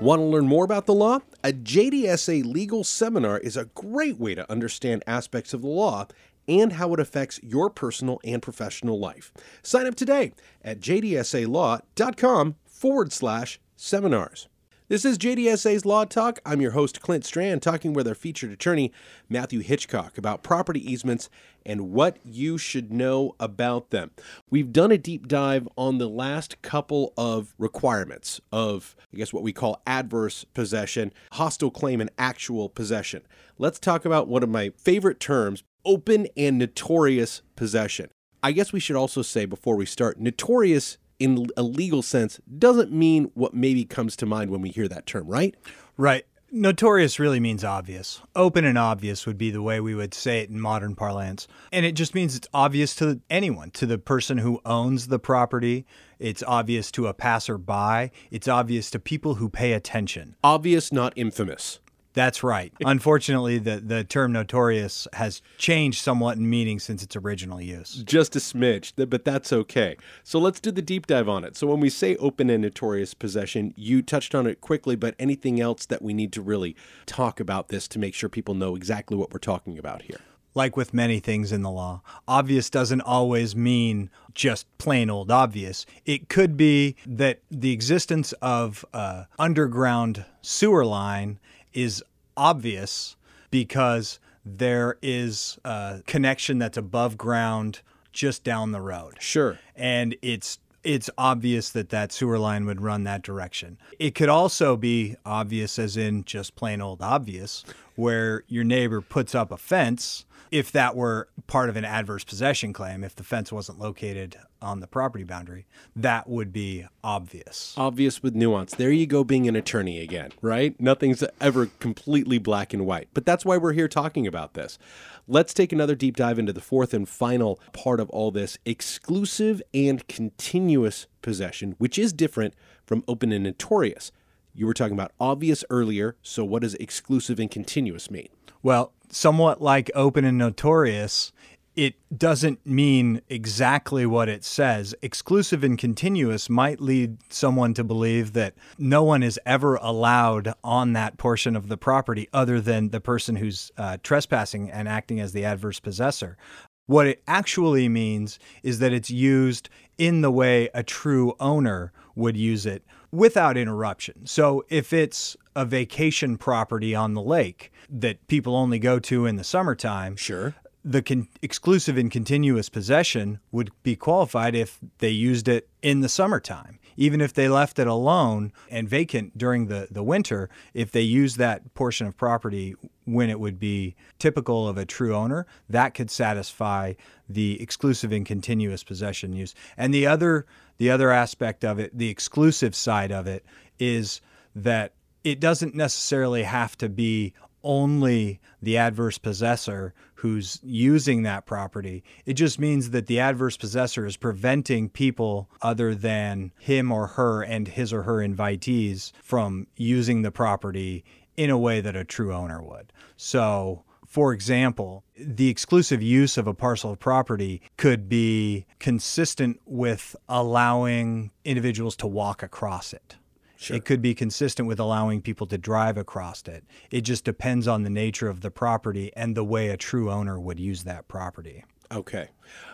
Want 0.00 0.18
to 0.18 0.24
learn 0.24 0.48
more 0.48 0.64
about 0.64 0.86
the 0.86 0.92
law? 0.92 1.20
A 1.44 1.52
JDSA 1.52 2.44
legal 2.44 2.82
seminar 2.82 3.38
is 3.38 3.56
a 3.56 3.66
great 3.66 4.18
way 4.18 4.34
to 4.34 4.50
understand 4.50 5.04
aspects 5.06 5.54
of 5.54 5.62
the 5.62 5.68
law 5.68 6.08
and 6.48 6.72
how 6.72 6.92
it 6.92 6.98
affects 6.98 7.38
your 7.42 7.70
personal 7.70 8.20
and 8.24 8.42
professional 8.42 8.98
life. 8.98 9.32
Sign 9.62 9.86
up 9.86 9.94
today 9.94 10.32
at 10.64 10.80
jdsalaw.com 10.80 12.56
forward 12.66 13.12
slash 13.12 13.60
seminars. 13.76 14.48
This 14.90 15.04
is 15.04 15.18
JDSA's 15.18 15.86
Law 15.86 16.04
Talk. 16.04 16.40
I'm 16.44 16.60
your 16.60 16.72
host, 16.72 17.00
Clint 17.00 17.24
Strand, 17.24 17.62
talking 17.62 17.92
with 17.92 18.08
our 18.08 18.14
featured 18.16 18.50
attorney, 18.50 18.90
Matthew 19.28 19.60
Hitchcock, 19.60 20.18
about 20.18 20.42
property 20.42 20.80
easements 20.80 21.30
and 21.64 21.92
what 21.92 22.18
you 22.24 22.58
should 22.58 22.92
know 22.92 23.36
about 23.38 23.90
them. 23.90 24.10
We've 24.50 24.72
done 24.72 24.90
a 24.90 24.98
deep 24.98 25.28
dive 25.28 25.68
on 25.78 25.98
the 25.98 26.08
last 26.08 26.60
couple 26.62 27.14
of 27.16 27.54
requirements 27.56 28.40
of, 28.50 28.96
I 29.14 29.18
guess, 29.18 29.32
what 29.32 29.44
we 29.44 29.52
call 29.52 29.80
adverse 29.86 30.42
possession, 30.42 31.12
hostile 31.34 31.70
claim, 31.70 32.00
and 32.00 32.10
actual 32.18 32.68
possession. 32.68 33.22
Let's 33.58 33.78
talk 33.78 34.04
about 34.04 34.26
one 34.26 34.42
of 34.42 34.48
my 34.48 34.72
favorite 34.76 35.20
terms 35.20 35.62
open 35.84 36.26
and 36.36 36.58
notorious 36.58 37.42
possession. 37.54 38.10
I 38.42 38.50
guess 38.50 38.72
we 38.72 38.80
should 38.80 38.96
also 38.96 39.22
say 39.22 39.44
before 39.44 39.76
we 39.76 39.86
start, 39.86 40.18
notorious 40.18 40.98
in 41.20 41.46
a 41.56 41.62
legal 41.62 42.02
sense 42.02 42.40
doesn't 42.58 42.90
mean 42.90 43.30
what 43.34 43.54
maybe 43.54 43.84
comes 43.84 44.16
to 44.16 44.26
mind 44.26 44.50
when 44.50 44.62
we 44.62 44.70
hear 44.70 44.88
that 44.88 45.06
term, 45.06 45.28
right? 45.28 45.54
Right. 45.96 46.24
Notorious 46.52 47.20
really 47.20 47.38
means 47.38 47.62
obvious. 47.62 48.22
Open 48.34 48.64
and 48.64 48.76
obvious 48.76 49.24
would 49.24 49.38
be 49.38 49.52
the 49.52 49.62
way 49.62 49.78
we 49.78 49.94
would 49.94 50.12
say 50.12 50.40
it 50.40 50.50
in 50.50 50.60
modern 50.60 50.96
parlance. 50.96 51.46
And 51.70 51.86
it 51.86 51.92
just 51.92 52.12
means 52.12 52.34
it's 52.34 52.48
obvious 52.52 52.96
to 52.96 53.20
anyone, 53.30 53.70
to 53.72 53.86
the 53.86 53.98
person 53.98 54.38
who 54.38 54.60
owns 54.64 55.06
the 55.06 55.20
property. 55.20 55.86
It's 56.18 56.42
obvious 56.44 56.90
to 56.92 57.06
a 57.06 57.14
passerby. 57.14 58.10
It's 58.32 58.48
obvious 58.48 58.90
to 58.90 58.98
people 58.98 59.36
who 59.36 59.48
pay 59.48 59.74
attention. 59.74 60.34
Obvious, 60.42 60.90
not 60.90 61.12
infamous. 61.14 61.78
That's 62.12 62.42
right. 62.42 62.72
Unfortunately, 62.84 63.58
the, 63.58 63.76
the 63.76 64.04
term 64.04 64.32
notorious 64.32 65.06
has 65.12 65.42
changed 65.58 66.02
somewhat 66.02 66.36
in 66.38 66.48
meaning 66.48 66.78
since 66.78 67.02
its 67.02 67.16
original 67.16 67.60
use. 67.60 68.02
Just 68.04 68.34
a 68.36 68.40
smidge, 68.40 68.92
but 69.08 69.24
that's 69.24 69.52
okay. 69.52 69.96
So 70.24 70.38
let's 70.38 70.60
do 70.60 70.70
the 70.70 70.82
deep 70.82 71.06
dive 71.06 71.28
on 71.28 71.44
it. 71.44 71.56
So, 71.56 71.66
when 71.66 71.80
we 71.80 71.90
say 71.90 72.16
open 72.16 72.50
and 72.50 72.62
notorious 72.62 73.14
possession, 73.14 73.72
you 73.76 74.02
touched 74.02 74.34
on 74.34 74.46
it 74.46 74.60
quickly, 74.60 74.96
but 74.96 75.14
anything 75.18 75.60
else 75.60 75.86
that 75.86 76.02
we 76.02 76.12
need 76.12 76.32
to 76.32 76.42
really 76.42 76.76
talk 77.06 77.40
about 77.40 77.68
this 77.68 77.86
to 77.88 77.98
make 77.98 78.14
sure 78.14 78.28
people 78.28 78.54
know 78.54 78.74
exactly 78.74 79.16
what 79.16 79.32
we're 79.32 79.38
talking 79.38 79.78
about 79.78 80.02
here? 80.02 80.18
Like 80.52 80.76
with 80.76 80.92
many 80.92 81.20
things 81.20 81.52
in 81.52 81.62
the 81.62 81.70
law, 81.70 82.02
obvious 82.26 82.70
doesn't 82.70 83.02
always 83.02 83.54
mean 83.54 84.10
just 84.34 84.66
plain 84.78 85.08
old 85.08 85.30
obvious. 85.30 85.86
It 86.04 86.28
could 86.28 86.56
be 86.56 86.96
that 87.06 87.40
the 87.50 87.70
existence 87.70 88.32
of 88.42 88.84
a 88.92 89.26
underground 89.38 90.24
sewer 90.42 90.84
line 90.84 91.38
is 91.72 92.02
obvious 92.36 93.16
because 93.50 94.18
there 94.44 94.96
is 95.02 95.58
a 95.64 96.02
connection 96.06 96.58
that's 96.58 96.78
above 96.78 97.16
ground 97.18 97.82
just 98.12 98.42
down 98.44 98.72
the 98.72 98.80
road. 98.80 99.16
Sure. 99.20 99.58
And 99.76 100.16
it's 100.22 100.58
it's 100.82 101.10
obvious 101.18 101.70
that 101.70 101.90
that 101.90 102.12
sewer 102.12 102.38
line 102.38 102.66
would 102.66 102.80
run 102.80 103.04
that 103.04 103.22
direction. 103.22 103.78
It 103.98 104.14
could 104.14 104.28
also 104.28 104.76
be 104.76 105.16
obvious 105.24 105.78
as 105.78 105.96
in 105.96 106.24
just 106.24 106.54
plain 106.54 106.80
old 106.80 107.02
obvious 107.02 107.64
where 107.96 108.44
your 108.48 108.64
neighbor 108.64 109.00
puts 109.00 109.34
up 109.34 109.52
a 109.52 109.56
fence 109.56 110.24
if 110.50 110.72
that 110.72 110.96
were 110.96 111.28
part 111.46 111.68
of 111.68 111.76
an 111.76 111.84
adverse 111.84 112.24
possession 112.24 112.72
claim, 112.72 113.04
if 113.04 113.14
the 113.14 113.22
fence 113.22 113.52
wasn't 113.52 113.78
located 113.78 114.36
on 114.60 114.80
the 114.80 114.86
property 114.86 115.24
boundary, 115.24 115.66
that 115.94 116.28
would 116.28 116.52
be 116.52 116.86
obvious. 117.04 117.74
Obvious 117.76 118.22
with 118.22 118.34
nuance. 118.34 118.74
There 118.74 118.90
you 118.90 119.06
go, 119.06 119.22
being 119.24 119.48
an 119.48 119.56
attorney 119.56 120.00
again, 120.00 120.32
right? 120.42 120.78
Nothing's 120.80 121.22
ever 121.40 121.66
completely 121.78 122.38
black 122.38 122.72
and 122.72 122.84
white. 122.84 123.08
But 123.14 123.24
that's 123.24 123.44
why 123.44 123.56
we're 123.56 123.72
here 123.72 123.88
talking 123.88 124.26
about 124.26 124.54
this. 124.54 124.78
Let's 125.26 125.54
take 125.54 125.72
another 125.72 125.94
deep 125.94 126.16
dive 126.16 126.38
into 126.38 126.52
the 126.52 126.60
fourth 126.60 126.92
and 126.94 127.08
final 127.08 127.60
part 127.72 128.00
of 128.00 128.10
all 128.10 128.30
this 128.30 128.58
exclusive 128.64 129.62
and 129.72 130.06
continuous 130.08 131.06
possession, 131.22 131.74
which 131.78 131.98
is 131.98 132.12
different 132.12 132.54
from 132.84 133.04
open 133.06 133.32
and 133.32 133.44
notorious. 133.44 134.12
You 134.52 134.66
were 134.66 134.74
talking 134.74 134.94
about 134.94 135.12
obvious 135.20 135.64
earlier, 135.70 136.16
so 136.22 136.44
what 136.44 136.62
does 136.62 136.74
exclusive 136.74 137.38
and 137.38 137.50
continuous 137.50 138.10
mean? 138.10 138.28
Well, 138.62 138.92
somewhat 139.08 139.62
like 139.62 139.90
open 139.94 140.24
and 140.24 140.36
notorious, 140.36 141.32
it 141.80 141.94
doesn't 142.14 142.66
mean 142.66 143.22
exactly 143.30 144.04
what 144.04 144.28
it 144.28 144.44
says. 144.44 144.94
Exclusive 145.00 145.64
and 145.64 145.78
continuous 145.78 146.50
might 146.50 146.78
lead 146.78 147.16
someone 147.32 147.72
to 147.72 147.82
believe 147.82 148.34
that 148.34 148.52
no 148.76 149.02
one 149.02 149.22
is 149.22 149.40
ever 149.46 149.76
allowed 149.76 150.52
on 150.62 150.92
that 150.92 151.16
portion 151.16 151.56
of 151.56 151.68
the 151.68 151.78
property 151.78 152.28
other 152.34 152.60
than 152.60 152.90
the 152.90 153.00
person 153.00 153.36
who's 153.36 153.72
uh, 153.78 153.96
trespassing 154.02 154.70
and 154.70 154.88
acting 154.88 155.20
as 155.20 155.32
the 155.32 155.46
adverse 155.46 155.80
possessor. 155.80 156.36
What 156.84 157.06
it 157.06 157.22
actually 157.26 157.88
means 157.88 158.38
is 158.62 158.78
that 158.80 158.92
it's 158.92 159.10
used 159.10 159.70
in 159.96 160.20
the 160.20 160.30
way 160.30 160.68
a 160.74 160.82
true 160.82 161.34
owner 161.40 161.94
would 162.14 162.36
use 162.36 162.66
it 162.66 162.84
without 163.10 163.56
interruption. 163.56 164.26
So 164.26 164.66
if 164.68 164.92
it's 164.92 165.34
a 165.56 165.64
vacation 165.64 166.36
property 166.36 166.94
on 166.94 167.14
the 167.14 167.22
lake 167.22 167.72
that 167.88 168.26
people 168.28 168.54
only 168.54 168.78
go 168.78 168.98
to 168.98 169.24
in 169.24 169.36
the 169.36 169.44
summertime, 169.44 170.16
Sure. 170.16 170.54
The 170.84 171.02
con- 171.02 171.28
exclusive 171.42 171.96
and 171.98 172.10
continuous 172.10 172.68
possession 172.68 173.38
would 173.52 173.70
be 173.82 173.96
qualified 173.96 174.54
if 174.54 174.78
they 174.98 175.10
used 175.10 175.48
it 175.48 175.68
in 175.82 176.00
the 176.00 176.08
summertime. 176.08 176.78
Even 176.96 177.20
if 177.20 177.32
they 177.32 177.48
left 177.48 177.78
it 177.78 177.86
alone 177.86 178.52
and 178.70 178.88
vacant 178.88 179.36
during 179.38 179.66
the, 179.66 179.88
the 179.90 180.02
winter, 180.02 180.50
if 180.74 180.90
they 180.90 181.00
used 181.00 181.38
that 181.38 181.72
portion 181.74 182.06
of 182.06 182.16
property 182.16 182.74
when 183.04 183.30
it 183.30 183.40
would 183.40 183.58
be 183.58 183.94
typical 184.18 184.68
of 184.68 184.76
a 184.76 184.84
true 184.84 185.14
owner, 185.14 185.46
that 185.68 185.94
could 185.94 186.10
satisfy 186.10 186.92
the 187.28 187.60
exclusive 187.62 188.12
and 188.12 188.26
continuous 188.26 188.84
possession 188.84 189.32
use. 189.32 189.54
And 189.76 189.94
the 189.94 190.06
other 190.06 190.46
the 190.78 190.90
other 190.90 191.10
aspect 191.10 191.62
of 191.62 191.78
it, 191.78 191.96
the 191.96 192.08
exclusive 192.08 192.74
side 192.74 193.12
of 193.12 193.26
it, 193.26 193.44
is 193.78 194.20
that 194.54 194.92
it 195.24 195.38
doesn't 195.38 195.74
necessarily 195.74 196.42
have 196.42 196.76
to 196.78 196.88
be 196.88 197.34
only 197.62 198.40
the 198.62 198.76
adverse 198.76 199.18
possessor 199.18 199.94
who's 200.14 200.60
using 200.62 201.22
that 201.22 201.46
property. 201.46 202.04
It 202.26 202.34
just 202.34 202.58
means 202.58 202.90
that 202.90 203.06
the 203.06 203.20
adverse 203.20 203.56
possessor 203.56 204.06
is 204.06 204.16
preventing 204.16 204.88
people 204.88 205.48
other 205.62 205.94
than 205.94 206.52
him 206.58 206.92
or 206.92 207.06
her 207.06 207.42
and 207.42 207.68
his 207.68 207.92
or 207.92 208.02
her 208.02 208.16
invitees 208.16 209.12
from 209.22 209.66
using 209.76 210.22
the 210.22 210.30
property 210.30 211.04
in 211.36 211.50
a 211.50 211.58
way 211.58 211.80
that 211.80 211.96
a 211.96 212.04
true 212.04 212.34
owner 212.34 212.62
would. 212.62 212.92
So, 213.16 213.84
for 214.06 214.32
example, 214.32 215.04
the 215.16 215.48
exclusive 215.48 216.02
use 216.02 216.36
of 216.36 216.46
a 216.46 216.52
parcel 216.52 216.90
of 216.90 216.98
property 216.98 217.62
could 217.76 218.08
be 218.08 218.66
consistent 218.78 219.60
with 219.64 220.16
allowing 220.28 221.30
individuals 221.44 221.96
to 221.96 222.06
walk 222.06 222.42
across 222.42 222.92
it. 222.92 223.16
Sure. 223.60 223.76
It 223.76 223.84
could 223.84 224.00
be 224.00 224.14
consistent 224.14 224.66
with 224.66 224.80
allowing 224.80 225.20
people 225.20 225.46
to 225.48 225.58
drive 225.58 225.98
across 225.98 226.42
it. 226.48 226.64
It 226.90 227.02
just 227.02 227.24
depends 227.24 227.68
on 227.68 227.82
the 227.82 227.90
nature 227.90 228.26
of 228.26 228.40
the 228.40 228.50
property 228.50 229.12
and 229.14 229.36
the 229.36 229.44
way 229.44 229.68
a 229.68 229.76
true 229.76 230.10
owner 230.10 230.40
would 230.40 230.58
use 230.58 230.84
that 230.84 231.08
property. 231.08 231.66
Okay. 231.92 232.28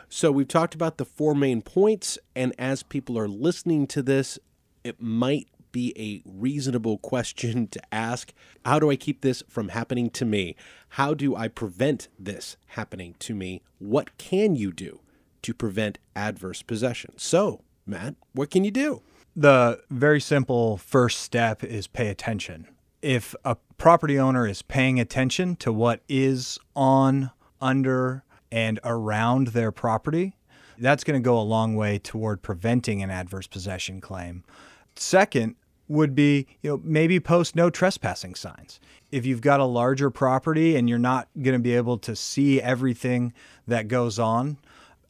So 0.09 0.31
we've 0.31 0.47
talked 0.47 0.77
about 0.77 0.99
the 0.99 1.05
four 1.05 1.35
main 1.35 1.61
points, 1.61 2.21
and 2.37 2.55
as 2.57 2.85
people 2.85 3.19
are 3.19 3.27
listening 3.27 3.89
to 3.89 4.03
this, 4.03 4.39
it 4.85 5.03
might 5.03 5.49
be 5.73 5.93
a 5.99 6.23
reasonable 6.25 6.99
question 7.13 7.67
to 7.67 7.81
ask. 7.93 8.33
How 8.65 8.79
do 8.79 8.89
I 8.89 8.95
keep 8.95 9.23
this 9.23 9.43
from 9.49 9.71
happening 9.71 10.09
to 10.11 10.25
me? 10.25 10.55
How 10.91 11.15
do 11.15 11.35
I 11.35 11.49
prevent 11.49 12.07
this 12.17 12.57
happening 12.67 13.17
to 13.19 13.35
me? 13.35 13.61
What 13.81 14.17
can 14.19 14.55
you 14.55 14.71
do 14.71 15.01
to 15.43 15.53
prevent 15.53 15.99
adverse 16.15 16.63
possession? 16.63 17.15
So, 17.17 17.65
Matt, 17.85 18.15
what 18.35 18.53
can 18.53 18.63
you 18.63 18.71
do? 18.71 19.03
The 19.39 19.83
very 19.91 20.21
simple 20.23 20.79
first 20.79 21.21
step 21.21 21.63
is 21.63 21.87
pay 21.87 22.09
attention. 22.09 22.69
If 23.03 23.35
a 23.45 23.57
property 23.77 24.19
owner 24.19 24.47
is 24.47 24.63
paying 24.63 24.99
attention 24.99 25.57
to 25.57 25.71
what 25.71 26.01
is 26.09 26.59
on, 26.75 27.31
under, 27.61 28.25
and 28.51 28.81
around 28.83 29.49
their 29.49 29.71
property, 29.71 30.39
that's 30.79 31.05
going 31.05 31.21
to 31.21 31.25
go 31.25 31.39
a 31.39 31.43
long 31.43 31.77
way 31.77 31.99
toward 31.99 32.41
preventing 32.41 33.03
an 33.03 33.11
adverse 33.11 33.47
possession 33.47 34.01
claim. 34.01 34.43
Second 34.95 35.57
would 35.87 36.15
be, 36.15 36.47
you 36.63 36.71
know, 36.71 36.81
maybe 36.83 37.21
post 37.21 37.55
no 37.55 37.69
trespassing 37.69 38.35
signs. 38.35 38.81
If 39.13 39.27
you've 39.27 39.43
got 39.43 39.61
a 39.61 39.65
larger 39.67 40.09
property 40.09 40.77
and 40.77 40.89
you're 40.89 40.99
not 40.99 41.29
going 41.43 41.53
to 41.53 41.63
be 41.63 41.77
able 41.77 41.99
to 41.99 42.17
see 42.17 42.61
everything 42.63 43.35
that 43.67 43.87
goes 43.87 44.19
on, 44.19 44.57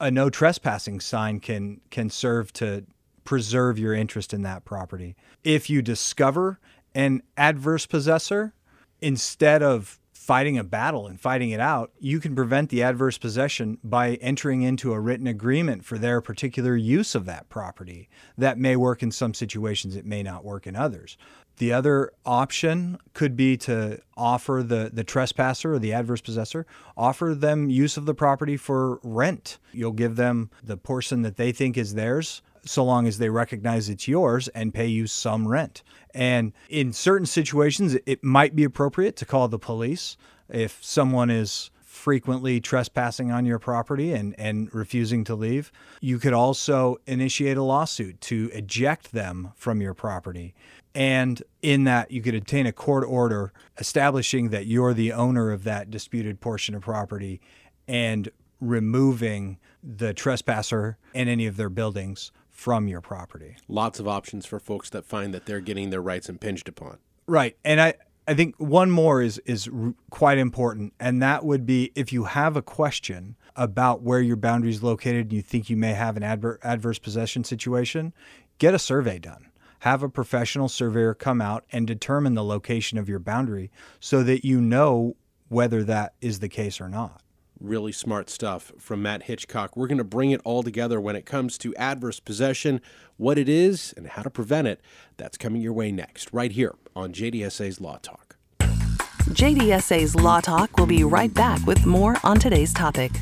a 0.00 0.10
no 0.10 0.28
trespassing 0.28 0.98
sign 0.98 1.38
can 1.38 1.80
can 1.90 2.10
serve 2.10 2.52
to 2.54 2.84
preserve 3.26 3.78
your 3.78 3.92
interest 3.92 4.32
in 4.32 4.42
that 4.42 4.64
property. 4.64 5.16
If 5.44 5.68
you 5.68 5.82
discover 5.82 6.58
an 6.94 7.22
adverse 7.36 7.84
possessor, 7.84 8.54
instead 9.02 9.62
of 9.62 9.98
fighting 10.26 10.58
a 10.58 10.64
battle 10.64 11.06
and 11.06 11.20
fighting 11.20 11.50
it 11.50 11.60
out, 11.60 11.92
you 12.00 12.18
can 12.18 12.34
prevent 12.34 12.68
the 12.68 12.82
adverse 12.82 13.16
possession 13.16 13.78
by 13.84 14.14
entering 14.14 14.62
into 14.62 14.92
a 14.92 14.98
written 14.98 15.28
agreement 15.28 15.84
for 15.84 15.98
their 15.98 16.20
particular 16.20 16.74
use 16.74 17.14
of 17.14 17.26
that 17.26 17.48
property. 17.48 18.08
That 18.36 18.58
may 18.58 18.74
work 18.74 19.04
in 19.04 19.12
some 19.12 19.34
situations, 19.34 19.94
it 19.94 20.04
may 20.04 20.24
not 20.24 20.44
work 20.44 20.66
in 20.66 20.74
others. 20.74 21.16
The 21.58 21.72
other 21.72 22.10
option 22.24 22.98
could 23.14 23.36
be 23.36 23.56
to 23.58 24.00
offer 24.16 24.64
the, 24.66 24.90
the 24.92 25.04
trespasser 25.04 25.74
or 25.74 25.78
the 25.78 25.92
adverse 25.92 26.20
possessor, 26.20 26.66
offer 26.96 27.32
them 27.32 27.70
use 27.70 27.96
of 27.96 28.04
the 28.04 28.14
property 28.14 28.56
for 28.56 28.98
rent. 29.04 29.58
You'll 29.72 29.92
give 29.92 30.16
them 30.16 30.50
the 30.60 30.76
portion 30.76 31.22
that 31.22 31.36
they 31.36 31.52
think 31.52 31.78
is 31.78 31.94
theirs 31.94 32.42
so 32.66 32.84
long 32.84 33.06
as 33.06 33.18
they 33.18 33.30
recognize 33.30 33.88
it's 33.88 34.08
yours 34.08 34.48
and 34.48 34.74
pay 34.74 34.86
you 34.86 35.06
some 35.06 35.48
rent. 35.48 35.82
And 36.14 36.52
in 36.68 36.92
certain 36.92 37.26
situations, 37.26 37.96
it 38.06 38.22
might 38.24 38.56
be 38.56 38.64
appropriate 38.64 39.16
to 39.16 39.26
call 39.26 39.48
the 39.48 39.58
police 39.58 40.16
if 40.48 40.82
someone 40.82 41.30
is 41.30 41.70
frequently 41.84 42.60
trespassing 42.60 43.32
on 43.32 43.46
your 43.46 43.58
property 43.58 44.12
and, 44.12 44.34
and 44.38 44.72
refusing 44.74 45.24
to 45.24 45.34
leave. 45.34 45.72
You 46.00 46.18
could 46.18 46.34
also 46.34 46.98
initiate 47.06 47.56
a 47.56 47.62
lawsuit 47.62 48.20
to 48.22 48.50
eject 48.52 49.12
them 49.12 49.52
from 49.56 49.80
your 49.80 49.94
property. 49.94 50.54
And 50.94 51.42
in 51.62 51.84
that, 51.84 52.10
you 52.10 52.22
could 52.22 52.34
obtain 52.34 52.66
a 52.66 52.72
court 52.72 53.04
order 53.08 53.52
establishing 53.78 54.50
that 54.50 54.66
you're 54.66 54.94
the 54.94 55.12
owner 55.12 55.50
of 55.50 55.64
that 55.64 55.90
disputed 55.90 56.40
portion 56.40 56.74
of 56.74 56.82
property 56.82 57.40
and 57.88 58.30
removing 58.60 59.58
the 59.82 60.14
trespasser 60.14 60.98
and 61.14 61.28
any 61.28 61.46
of 61.46 61.56
their 61.56 61.70
buildings 61.70 62.30
from 62.56 62.88
your 62.88 63.00
property. 63.00 63.56
Lots 63.68 64.00
of 64.00 64.08
options 64.08 64.46
for 64.46 64.58
folks 64.58 64.88
that 64.90 65.04
find 65.04 65.34
that 65.34 65.44
they're 65.44 65.60
getting 65.60 65.90
their 65.90 66.00
rights 66.00 66.28
impinged 66.28 66.68
upon. 66.68 66.98
Right. 67.26 67.56
And 67.64 67.80
I, 67.80 67.94
I 68.26 68.34
think 68.34 68.56
one 68.58 68.90
more 68.90 69.20
is 69.20 69.38
is 69.44 69.68
quite 70.10 70.38
important, 70.38 70.94
and 70.98 71.22
that 71.22 71.44
would 71.44 71.66
be 71.66 71.92
if 71.94 72.12
you 72.12 72.24
have 72.24 72.56
a 72.56 72.62
question 72.62 73.36
about 73.54 74.02
where 74.02 74.20
your 74.20 74.36
boundary 74.36 74.70
is 74.70 74.82
located 74.82 75.26
and 75.26 75.32
you 75.32 75.42
think 75.42 75.70
you 75.70 75.76
may 75.76 75.92
have 75.92 76.16
an 76.16 76.22
adver- 76.22 76.58
adverse 76.62 76.98
possession 76.98 77.44
situation, 77.44 78.12
get 78.58 78.74
a 78.74 78.78
survey 78.78 79.18
done 79.18 79.50
have 79.80 80.02
a 80.02 80.08
professional 80.08 80.68
surveyor 80.68 81.14
come 81.14 81.40
out 81.40 81.64
and 81.70 81.86
determine 81.86 82.34
the 82.34 82.42
location 82.42 82.98
of 82.98 83.08
your 83.08 83.18
boundary 83.18 83.70
so 84.00 84.22
that 84.22 84.44
you 84.44 84.60
know 84.60 85.14
whether 85.48 85.84
that 85.84 86.14
is 86.20 86.40
the 86.40 86.48
case 86.48 86.80
or 86.80 86.88
not. 86.88 87.22
Really 87.58 87.92
smart 87.92 88.28
stuff 88.28 88.72
from 88.78 89.02
Matt 89.02 89.24
Hitchcock. 89.24 89.76
We're 89.76 89.86
going 89.86 89.98
to 89.98 90.04
bring 90.04 90.30
it 90.30 90.40
all 90.44 90.62
together 90.62 91.00
when 91.00 91.16
it 91.16 91.24
comes 91.24 91.56
to 91.58 91.74
adverse 91.76 92.20
possession, 92.20 92.80
what 93.16 93.38
it 93.38 93.48
is, 93.48 93.94
and 93.96 94.06
how 94.08 94.22
to 94.22 94.30
prevent 94.30 94.68
it. 94.68 94.80
That's 95.16 95.38
coming 95.38 95.62
your 95.62 95.72
way 95.72 95.90
next, 95.90 96.32
right 96.32 96.52
here 96.52 96.74
on 96.94 97.12
JDSA's 97.12 97.80
Law 97.80 97.98
Talk. 98.02 98.36
JDSA's 98.60 100.14
Law 100.14 100.40
Talk 100.40 100.76
will 100.78 100.86
be 100.86 101.02
right 101.02 101.32
back 101.32 101.64
with 101.66 101.84
more 101.86 102.16
on 102.22 102.38
today's 102.38 102.72
topic. 102.74 103.12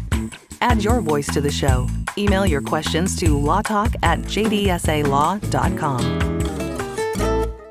Add 0.60 0.82
your 0.82 1.00
voice 1.00 1.32
to 1.32 1.40
the 1.40 1.50
show. 1.50 1.88
Email 2.18 2.44
your 2.44 2.60
questions 2.60 3.16
to 3.20 3.26
lawtalk 3.30 3.94
at 4.02 4.18
jdsalaw.com. 4.20 5.44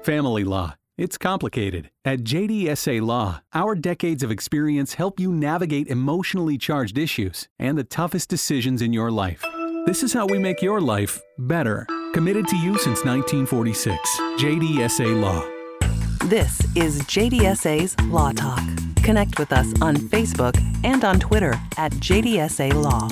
Family 0.03 0.43
law. 0.43 0.75
It's 0.95 1.17
complicated. 1.17 1.89
At 2.05 2.19
JDSA 2.19 3.01
Law, 3.01 3.41
our 3.51 3.73
decades 3.73 4.21
of 4.21 4.29
experience 4.29 4.93
help 4.93 5.19
you 5.19 5.33
navigate 5.33 5.87
emotionally 5.87 6.55
charged 6.55 6.99
issues 6.99 7.47
and 7.57 7.75
the 7.75 7.83
toughest 7.83 8.29
decisions 8.29 8.79
in 8.79 8.93
your 8.93 9.09
life. 9.09 9.43
This 9.87 10.03
is 10.03 10.13
how 10.13 10.27
we 10.27 10.37
make 10.37 10.61
your 10.61 10.79
life 10.79 11.19
better. 11.39 11.87
Committed 12.13 12.47
to 12.47 12.57
you 12.57 12.77
since 12.77 13.03
1946. 13.03 13.97
JDSA 14.37 15.19
Law. 15.19 15.43
This 16.29 16.59
is 16.75 17.01
JDSA's 17.01 17.99
Law 18.09 18.31
Talk. 18.31 18.61
Connect 18.97 19.39
with 19.39 19.51
us 19.51 19.73
on 19.81 19.95
Facebook 19.95 20.55
and 20.83 21.03
on 21.03 21.19
Twitter 21.19 21.55
at 21.75 21.91
JDSA 21.93 22.71
Law. 22.71 23.09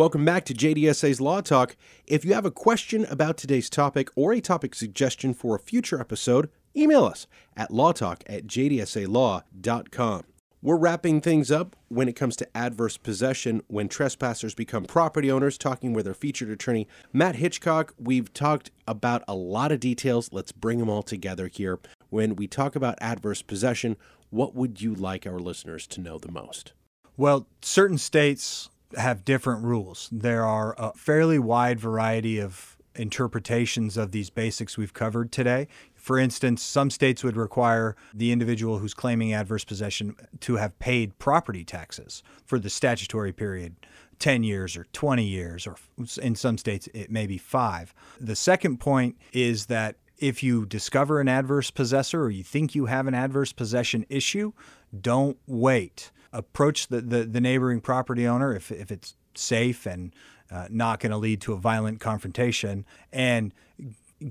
Welcome 0.00 0.24
back 0.24 0.46
to 0.46 0.54
JDSA's 0.54 1.20
Law 1.20 1.42
Talk. 1.42 1.76
If 2.06 2.24
you 2.24 2.32
have 2.32 2.46
a 2.46 2.50
question 2.50 3.04
about 3.10 3.36
today's 3.36 3.68
topic 3.68 4.08
or 4.16 4.32
a 4.32 4.40
topic 4.40 4.74
suggestion 4.74 5.34
for 5.34 5.54
a 5.54 5.58
future 5.58 6.00
episode, 6.00 6.48
email 6.74 7.04
us 7.04 7.26
at 7.54 7.68
lawtalk 7.68 8.22
at 8.26 8.46
jdsalaw.com. 8.46 10.22
We're 10.62 10.78
wrapping 10.78 11.20
things 11.20 11.50
up 11.50 11.76
when 11.88 12.08
it 12.08 12.16
comes 12.16 12.34
to 12.36 12.48
adverse 12.56 12.96
possession 12.96 13.60
when 13.66 13.90
trespassers 13.90 14.54
become 14.54 14.86
property 14.86 15.30
owners, 15.30 15.58
talking 15.58 15.92
with 15.92 16.08
our 16.08 16.14
featured 16.14 16.48
attorney, 16.48 16.88
Matt 17.12 17.36
Hitchcock. 17.36 17.92
We've 17.98 18.32
talked 18.32 18.70
about 18.88 19.22
a 19.28 19.34
lot 19.34 19.70
of 19.70 19.80
details. 19.80 20.30
Let's 20.32 20.50
bring 20.52 20.78
them 20.78 20.88
all 20.88 21.02
together 21.02 21.48
here. 21.48 21.78
When 22.08 22.36
we 22.36 22.46
talk 22.46 22.74
about 22.74 22.96
adverse 23.02 23.42
possession, 23.42 23.98
what 24.30 24.54
would 24.54 24.80
you 24.80 24.94
like 24.94 25.26
our 25.26 25.38
listeners 25.38 25.86
to 25.88 26.00
know 26.00 26.18
the 26.18 26.32
most? 26.32 26.72
Well, 27.18 27.46
certain 27.60 27.98
states 27.98 28.70
have 28.96 29.24
different 29.24 29.64
rules. 29.64 30.08
There 30.10 30.44
are 30.44 30.74
a 30.78 30.92
fairly 30.94 31.38
wide 31.38 31.80
variety 31.80 32.38
of 32.38 32.76
interpretations 32.94 33.96
of 33.96 34.10
these 34.10 34.30
basics 34.30 34.76
we've 34.76 34.92
covered 34.92 35.30
today. 35.30 35.68
For 35.94 36.18
instance, 36.18 36.62
some 36.62 36.90
states 36.90 37.22
would 37.22 37.36
require 37.36 37.94
the 38.12 38.32
individual 38.32 38.78
who's 38.78 38.94
claiming 38.94 39.32
adverse 39.32 39.64
possession 39.64 40.16
to 40.40 40.56
have 40.56 40.78
paid 40.78 41.18
property 41.18 41.64
taxes 41.64 42.22
for 42.44 42.58
the 42.58 42.70
statutory 42.70 43.32
period 43.32 43.76
10 44.18 44.42
years 44.42 44.76
or 44.76 44.84
20 44.92 45.24
years, 45.24 45.66
or 45.66 45.76
in 46.20 46.34
some 46.34 46.58
states, 46.58 46.88
it 46.92 47.10
may 47.10 47.26
be 47.26 47.38
five. 47.38 47.94
The 48.20 48.36
second 48.36 48.78
point 48.78 49.16
is 49.32 49.66
that 49.66 49.96
if 50.18 50.42
you 50.42 50.66
discover 50.66 51.20
an 51.20 51.28
adverse 51.28 51.70
possessor 51.70 52.22
or 52.22 52.30
you 52.30 52.44
think 52.44 52.74
you 52.74 52.86
have 52.86 53.06
an 53.06 53.14
adverse 53.14 53.52
possession 53.52 54.04
issue, 54.10 54.52
don't 55.00 55.38
wait 55.46 56.10
approach 56.32 56.88
the, 56.88 57.00
the, 57.00 57.24
the 57.24 57.40
neighboring 57.40 57.80
property 57.80 58.26
owner 58.26 58.54
if, 58.54 58.70
if 58.70 58.90
it's 58.90 59.14
safe 59.34 59.86
and 59.86 60.14
uh, 60.50 60.66
not 60.70 61.00
going 61.00 61.10
to 61.10 61.16
lead 61.16 61.40
to 61.40 61.52
a 61.52 61.56
violent 61.56 62.00
confrontation 62.00 62.84
and 63.12 63.52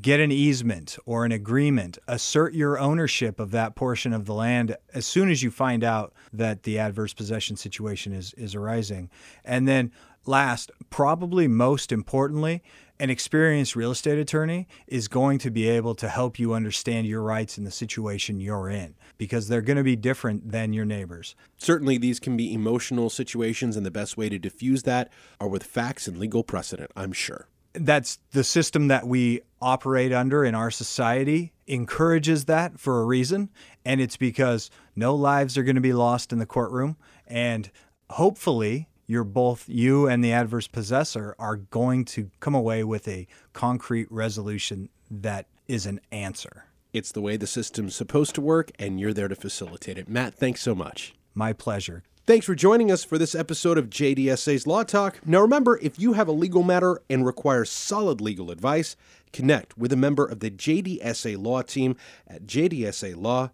get 0.02 0.20
an 0.20 0.32
easement 0.32 0.98
or 1.06 1.26
an 1.26 1.32
agreement. 1.32 1.98
Assert 2.08 2.54
your 2.54 2.78
ownership 2.78 3.40
of 3.40 3.52
that 3.52 3.76
portion 3.76 4.14
of 4.14 4.26
the 4.26 4.34
land 4.34 4.76
as 4.94 5.06
soon 5.06 5.32
as 5.32 5.42
you 5.42 5.50
find 5.50 5.84
out 5.84 6.14
that 6.32 6.64
the 6.64 6.78
adverse 6.78 7.14
possession 7.14 7.56
situation 7.56 8.14
is, 8.14 8.34
is 8.34 8.54
arising. 8.54 9.10
And 9.44 9.68
then, 9.68 9.92
last, 10.26 10.72
probably 10.90 11.48
most 11.48 11.92
importantly, 11.92 12.62
an 13.00 13.10
experienced 13.10 13.76
real 13.76 13.92
estate 13.92 14.20
attorney 14.20 14.68
is 14.88 15.08
going 15.08 15.38
to 15.40 15.50
be 15.50 15.70
able 15.70 15.96
to 15.96 16.10
help 16.10 16.38
you 16.38 16.54
understand 16.54 17.08
your 17.08 17.22
rights 17.22 17.58
in 17.58 17.64
the 17.64 17.72
situation 17.72 18.42
you're 18.42 18.70
in 18.70 18.96
because 19.18 19.48
they're 19.48 19.62
going 19.62 19.78
to 19.78 19.84
be 19.84 19.96
different 19.96 20.52
than 20.52 20.74
your 20.74 20.84
neighbors. 20.84 21.36
Certainly, 21.58 22.00
these 22.00 22.20
can 22.20 22.36
be 22.36 22.54
emotional 22.54 23.10
situations, 23.10 23.78
and 23.78 23.86
the 23.86 23.92
best 23.92 24.18
way 24.18 24.28
to 24.28 24.38
diffuse 24.38 24.84
that 24.84 25.10
are 25.40 25.48
with 25.48 25.64
facts 25.64 26.08
and 26.08 26.18
legal 26.18 26.44
precedent, 26.44 26.92
I'm 26.96 27.14
sure. 27.14 27.48
That's 27.74 28.20
the 28.32 28.44
system 28.44 28.90
that 28.90 29.08
we 29.08 29.42
operate 29.62 30.12
under 30.12 30.44
in 30.44 30.56
our 30.56 30.72
society 30.72 31.54
encourages 31.68 32.46
that 32.46 32.80
for 32.80 33.00
a 33.00 33.06
reason, 33.06 33.50
and 33.86 34.02
it's 34.02 34.18
because 34.18 34.70
no 34.96 35.16
lives 35.16 35.58
are 35.58 35.64
going 35.64 35.76
to 35.76 35.82
be 35.82 35.94
lost 35.94 36.34
in 36.34 36.40
the 36.40 36.46
courtroom. 36.46 36.98
And 37.28 37.70
hopefully, 38.10 38.89
you're 39.10 39.24
both 39.24 39.68
you 39.68 40.08
and 40.08 40.24
the 40.24 40.32
adverse 40.32 40.68
possessor 40.68 41.36
are 41.40 41.56
going 41.56 42.06
to 42.06 42.30
come 42.40 42.54
away 42.54 42.84
with 42.84 43.08
a 43.08 43.26
concrete 43.54 44.08
resolution 44.12 44.88
that 45.10 45.48
is 45.68 45.88
an 45.88 46.00
answer. 46.12 46.66
It's 46.94 47.12
the 47.12 47.22
way 47.22 47.36
the 47.36 47.48
system's 47.48 47.96
supposed 47.96 48.36
to 48.36 48.42
work, 48.42 48.72
and 48.78 49.00
you're 49.00 49.14
there 49.14 49.28
to 49.28 49.36
facilitate 49.36 49.98
it. 49.98 50.08
Matt, 50.08 50.36
thanks 50.36 50.62
so 50.62 50.76
much. 50.76 51.16
My 51.34 51.54
pleasure. 51.54 52.04
Thanks 52.28 52.46
for 52.46 52.54
joining 52.54 52.92
us 52.92 53.04
for 53.04 53.18
this 53.18 53.34
episode 53.34 53.80
of 53.80 53.90
JDSA's 53.90 54.68
Law 54.68 54.84
Talk. 54.84 55.26
Now, 55.26 55.42
remember, 55.42 55.80
if 55.82 55.98
you 55.98 56.14
have 56.14 56.28
a 56.28 56.32
legal 56.32 56.62
matter 56.62 57.02
and 57.10 57.26
require 57.26 57.66
solid 57.66 58.22
legal 58.22 58.52
advice, 58.52 58.96
connect 59.34 59.76
with 59.76 59.92
a 59.92 59.98
member 59.98 60.24
of 60.24 60.40
the 60.40 60.52
JDSA 60.52 61.44
Law 61.44 61.64
team 61.64 61.96
at 62.28 62.44
jdsalaw.com. 62.46 63.50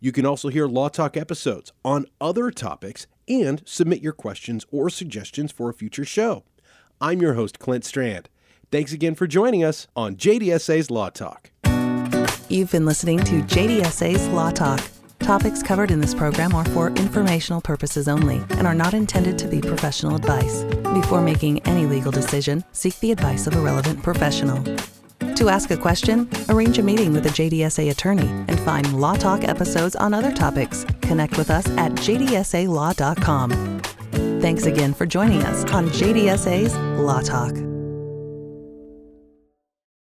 You 0.00 0.12
can 0.12 0.24
also 0.24 0.48
hear 0.48 0.66
Law 0.66 0.88
Talk 0.88 1.18
episodes 1.18 1.72
on 1.84 2.06
other 2.18 2.50
topics 2.50 3.06
and 3.28 3.62
submit 3.64 4.02
your 4.02 4.12
questions 4.12 4.64
or 4.70 4.90
suggestions 4.90 5.52
for 5.52 5.68
a 5.68 5.74
future 5.74 6.04
show. 6.04 6.44
I'm 7.00 7.20
your 7.20 7.34
host, 7.34 7.58
Clint 7.58 7.84
Strand. 7.84 8.28
Thanks 8.70 8.92
again 8.92 9.14
for 9.14 9.26
joining 9.26 9.62
us 9.64 9.86
on 9.94 10.16
JDSA's 10.16 10.90
Law 10.90 11.10
Talk. 11.10 11.50
You've 12.48 12.70
been 12.70 12.86
listening 12.86 13.18
to 13.20 13.42
JDSA's 13.42 14.28
Law 14.28 14.50
Talk. 14.50 14.82
Topics 15.18 15.62
covered 15.62 15.90
in 15.90 16.00
this 16.00 16.14
program 16.14 16.54
are 16.54 16.64
for 16.66 16.88
informational 16.88 17.60
purposes 17.60 18.08
only 18.08 18.42
and 18.50 18.66
are 18.66 18.74
not 18.74 18.92
intended 18.92 19.38
to 19.38 19.46
be 19.46 19.60
professional 19.60 20.16
advice. 20.16 20.64
Before 20.94 21.22
making 21.22 21.60
any 21.66 21.86
legal 21.86 22.10
decision, 22.10 22.64
seek 22.72 22.98
the 23.00 23.12
advice 23.12 23.46
of 23.46 23.54
a 23.54 23.60
relevant 23.60 24.02
professional. 24.02 24.62
To 25.42 25.48
ask 25.48 25.72
a 25.72 25.76
question, 25.76 26.30
arrange 26.50 26.78
a 26.78 26.84
meeting 26.84 27.12
with 27.12 27.26
a 27.26 27.28
JDSA 27.30 27.90
attorney 27.90 28.28
and 28.28 28.60
find 28.60 29.00
Law 29.00 29.16
Talk 29.16 29.42
episodes 29.42 29.96
on 29.96 30.14
other 30.14 30.30
topics. 30.30 30.86
Connect 31.00 31.36
with 31.36 31.50
us 31.50 31.66
at 31.70 31.90
jdsalaw.com. 31.94 33.50
Thanks 34.40 34.66
again 34.66 34.94
for 34.94 35.04
joining 35.04 35.42
us 35.42 35.64
on 35.72 35.88
JDSA's 35.88 36.76
Law 37.00 37.22
Talk. 37.22 37.71